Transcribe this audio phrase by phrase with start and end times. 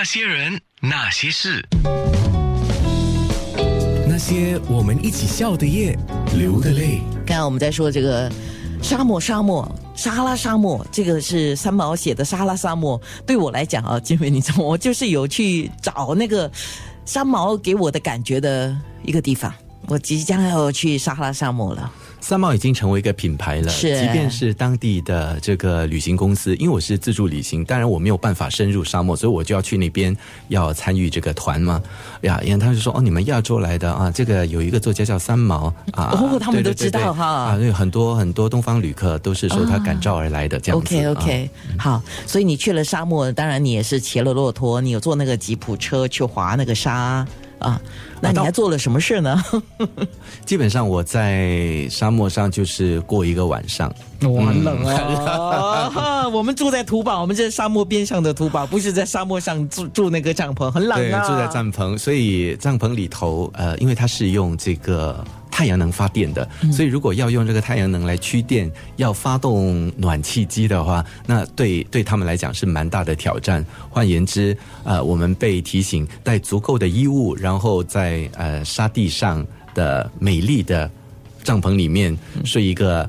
[0.00, 1.62] 那些人，那些事，
[4.08, 5.94] 那些我们一起笑的夜，
[6.34, 7.02] 流的泪。
[7.26, 8.32] 刚刚我们在说这个
[8.80, 12.98] 沙漠，沙漠，撒哈拉沙漠，这个是三毛写的撒哈拉沙漠。
[13.26, 16.50] 对我来讲啊，金伟，你知道，我就是有去找那个
[17.04, 19.52] 三毛给我的感觉的一个地方。
[19.86, 21.92] 我即将要去撒哈拉沙漠了。
[22.20, 23.98] 三毛已经成为一个品牌了，是。
[24.00, 30.16] 即便是当地的这个旅行公司，因为我是自助旅行，当然我没有办法深入沙漠，所以我就要去那边
[30.48, 31.82] 要参与这个团嘛。
[32.22, 37.24] 呀，然后他就说：“哦，你们亚洲来的啊，这个有一个作家叫三毛啊，哦他们都知道哈。
[37.26, 40.96] 啊，对，很多很多东方旅客都是说他感召而来的这样子。
[40.96, 41.10] OK 啊。
[41.10, 47.26] OK，、好，所以你去了沙漠，当然你也是骑了骆驼，你有坐那个吉普车去滑那个沙
[47.60, 47.80] 啊。
[48.20, 49.42] 那你还做了什么事呢？
[50.44, 53.88] 基本上我在沙漠上就是过一个晚上，
[54.22, 56.28] 哇，冷啊！
[56.28, 61.26] 我们住在土堡，我们这沙漠边上的土堡，不是在沙漠上住住那个帐篷，很冷啊对，啊。
[61.26, 65.24] 住在帐篷，所以帐篷里头，呃，因为它是用这个
[65.60, 73.62] 太阳能发电的，所以如果要用这个太阳能来驱电，要发动暖气机的话，那对对他们来讲是蛮大的挑战。
[73.90, 80.90] 换言之，呃，我们被提醒带足够的衣物，然后在呃沙地上的美丽的
[81.44, 83.06] 帐篷里面睡一个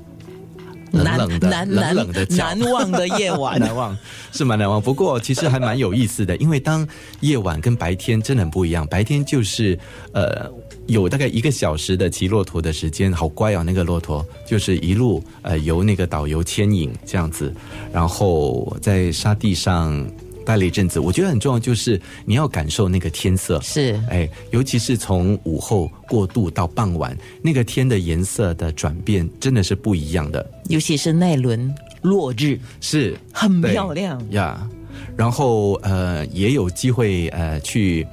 [0.92, 2.26] 冷冷的冷冷的。
[2.36, 3.58] 难忘的夜晚。
[3.64, 3.98] 难忘
[4.34, 6.86] 是蛮难忘，不过其实还蛮有意思的，因为当
[7.22, 8.86] 夜晚跟白天真的很不一样。
[8.88, 9.80] 白天就是
[10.12, 10.52] 呃
[10.88, 17.54] 有大概一个小时的骑骆驼的时间，好乖哦，那个骆驼就是一路呃由那个导游牵引这样子，
[17.94, 20.06] 然后在沙地上
[20.46, 21.00] 待了一阵子。
[21.00, 34.22] 我觉得很重要就是你要感受那个天色，是哎，尤其是从午后过渡到傍晚，那个天的颜色的转变真的是不一样的，尤其是那轮落日，是很漂亮。
[34.32, 34.68] 呀。
[35.16, 38.06] 然后呃，也有机会呃去，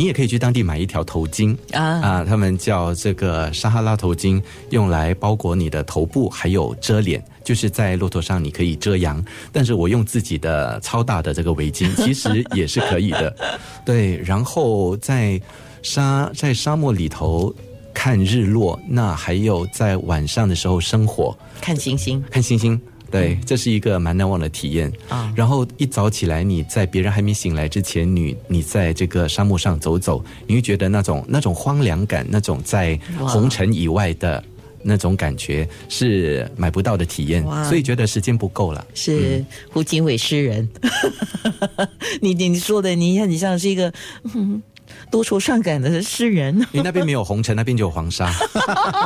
[0.00, 7.22] 你也可以去当地买一条头巾啊啊，他们叫这个撒哈拉头巾，用来包裹你的头部，还有遮脸。
[7.44, 13.36] 就是在骆驼上你可以遮阳，但是我用自己的超大的这个围巾， 其实也是可以的。
[13.84, 15.38] 对，然后在
[15.82, 17.54] 沙在沙漠里头
[17.92, 22.80] 看日落，那还有在晚上的时候生火，看星星，看星星。
[23.10, 34.42] 对，这是一个蛮难忘的体验啊然后一早起来，你在别人还没醒来之前，你你在这个沙漠上走走，你会觉得那种那种荒凉感，那种在哇红尘以外的
[34.82, 38.86] 那种感觉是买不到的体验，所以觉得时间不够了。
[38.94, 40.68] 是胡金伟诗人。
[42.20, 43.92] 你你你说的，你看你像是一个、
[44.34, 44.62] 嗯、
[45.10, 48.32] 多愁善感的诗人，你那边没有红尘，那边就有黄沙。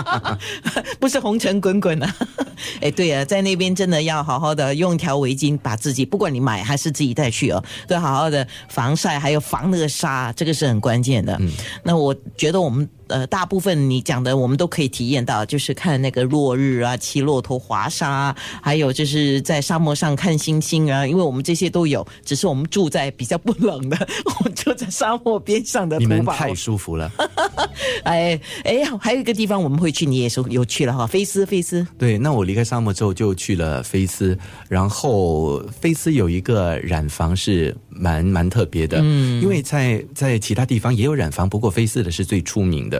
[1.00, 2.14] 不是红尘滚滚啊！
[2.81, 11.38] 哎，对啊，在那边真的要好好的用一条围巾把自己，不管你买还是自己带去哦，都要好好的防晒，还有防那个沙，这个是很关键的。
[11.82, 23.97] 那我觉得我们呃大部分你讲的我们都可以体验到，就是看那个落日啊，骑骆驼滑沙，还有就是在沙漠上看星星啊，因为我们这些都有，只是我们住在比较不冷的，
[24.38, 25.98] 我们住在沙漠边上的。
[26.04, 27.10] 你们太舒服了。
[28.04, 31.87] 哎哎，还有一个地方我们会去，你也是有去了哈，菲斯菲斯。
[31.97, 34.37] 对，那我离开沙漠之后就去了菲斯，
[34.69, 42.94] 然后菲斯有一个染房是蛮蛮特别的，嗯，因为在在其他地方也有染房，不过菲斯的是最出名的，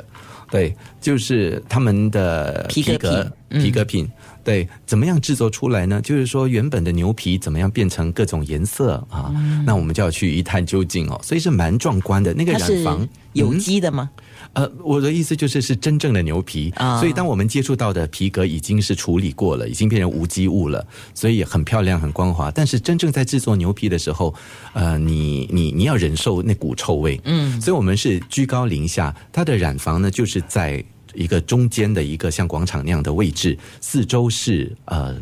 [0.51, 4.11] 对，就是他们的皮革皮革品。
[4.43, 6.03] 对，怎么样制作出来呢？
[6.03, 9.33] 就是说，原本的牛皮怎么样变成各种颜色啊？
[9.65, 11.19] 那我们就要去一探究竟哦。
[11.23, 12.35] 所以是蛮壮观的。
[12.35, 14.11] 那个染房有嗯机的吗？
[14.53, 22.51] 呃，我的意思就是是真正的牛皮，啊所以当我们接触到的皮革已经是处理过了，已经变成无机物了，所以很漂亮、很光滑。
[22.51, 24.35] 但是真正在制作牛皮的时候，
[24.75, 35.17] 呃，你你你要忍受那股臭味，嗯，所以我们是居高临下，它的染房呢就是在一个中间的一个像广场那样的位置，四周是呃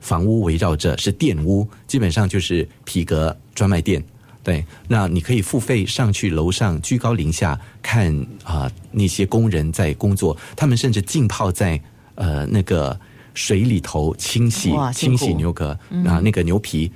[0.00, 4.02] 房屋围绕着，是店屋，基本上就是皮革专卖店。
[4.42, 8.14] 对，那你可以付费上去楼上，居高临下看
[8.44, 11.80] 啊、那些工人在工作，他们甚至浸泡在
[12.14, 12.96] 呃那个
[13.34, 16.88] 水里头清洗清洗牛革啊、那个牛皮，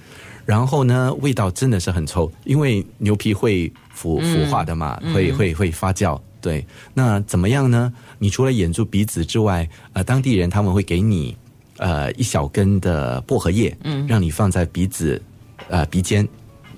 [0.46, 6.16] 然后呢味道真的是很臭，因为牛皮会腐腐化的嘛，会会会发酵。
[6.40, 6.64] 对，
[6.94, 7.92] 那怎么样呢？
[8.18, 11.36] 你除了掩住鼻子之外，呃，当地人他们会给你
[11.76, 15.20] 呃一小根的薄荷叶，嗯，让你放在鼻子
[15.68, 16.26] 呃鼻尖，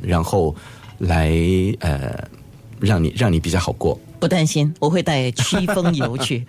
[0.01, 0.55] 然后
[0.99, 1.31] 来
[1.81, 2.29] 呃
[2.81, 3.99] 让你让你比较好过。
[4.23, 6.47] 不担心，我会带驱风油去，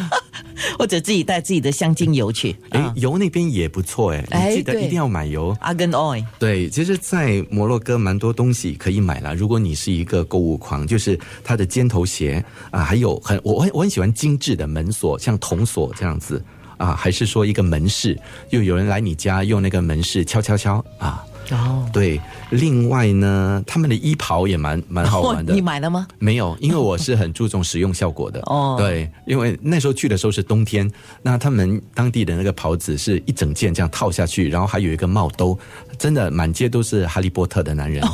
[0.78, 2.54] 或者自己带自己的香精油去。
[2.68, 5.56] 哎、啊油那边也不错哎，记得一定要买油。
[5.62, 9.32] ，argan oil 对，其实，在摩洛哥蛮多东西可以买啦。
[9.32, 16.44] 如果你是一个购物狂，就是它的尖头鞋啊，还有很我我很我很喜欢精致的门锁，像铜锁这样子
[16.76, 18.14] 啊，还是说一个门市，
[18.50, 21.24] 又有人来你家用那个门市敲敲敲啊。
[21.50, 22.20] 哦，对，
[22.50, 25.52] 另外呢，他们的衣袍也蛮蛮好玩的。
[25.54, 26.06] 你买了吗？
[26.18, 28.40] 没有，因为我是很注重使用效果的。
[28.46, 30.90] 哦对，因为那时候去的时候是冬天，
[31.22, 35.58] 那他们当地的那个袍子是一整件这样套下去，然后还有一个帽兜，
[35.98, 38.04] 真的满街都是哈利波特的男人。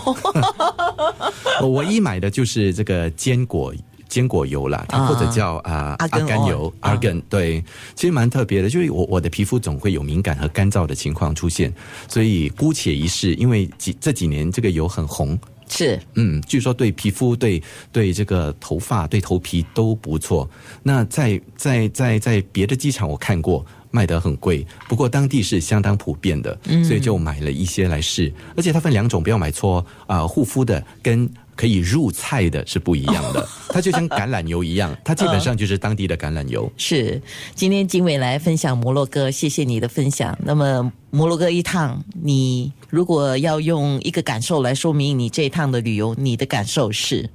[1.60, 3.74] 我唯一买的就是这个坚果。
[4.16, 7.62] 坚果油啦，它啊或者叫啊、阿甘油啊，argan，对，
[7.94, 11.70] 其实蛮特别的，就是我我的皮肤总会有敏感和干燥的情况出现，
[12.08, 20.48] 所以姑且一试，因为几这几年这个油很红，是嗯，据说对皮肤、对对这个头发、对头皮都不错。
[20.82, 26.58] 那在在在在别的机场我看过，卖得很贵，不过当地是相当普遍的，
[26.88, 28.32] 所以就买了一些来试。
[28.56, 31.30] 而且它分两种，不要买错啊、护肤的跟。
[31.56, 36.70] 可以入菜的是不一样的， 它就像橄榄油一样，它基本上就是当地的橄榄油。
[36.76, 37.20] 是，
[37.54, 40.38] 今天经纬来分享摩洛哥，谢谢你的分享。
[40.44, 47.28] 那么摩洛哥一趟，你如果要用一个感受来说明你这一趟的旅游，你的感受是？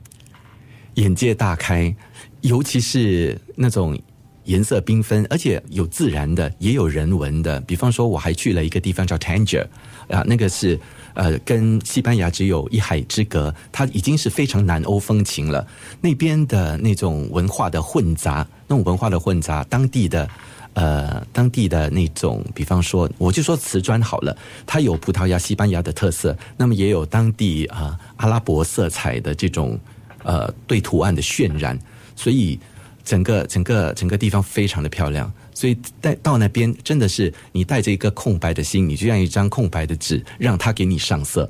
[0.95, 1.95] 眼界大开，
[2.41, 3.97] 尤其是那种
[4.45, 7.59] 颜色缤纷，而且有自然的，也有人文的。
[7.61, 9.65] 比方说，我还去了一个地方叫 Tanger，
[10.09, 10.79] 啊，那个是
[11.13, 15.65] 呃跟西班牙只有一海之隔，它已经是非常南欧风情了。
[15.99, 20.27] 那边的那种文化的混杂，那种文化的混杂，当地的。
[20.73, 24.33] 呃，当地的那种，比方说，我就说瓷砖好了，
[24.65, 29.77] 它有葡萄牙、西班牙的特色，那么也有当地啊、阿拉伯色彩的这种
[30.23, 31.77] 呃对图案的渲染，
[32.15, 32.57] 所以
[33.03, 35.31] 整个整个整个地方非常的漂亮。
[35.53, 41.47] 所以带到那边真的是你带着一个空白的心，你就像一张空白的纸，让它给你上色。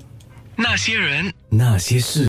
[0.55, 2.19] 那些人，那些事。